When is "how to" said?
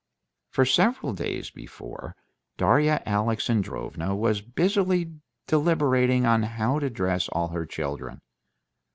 6.41-6.89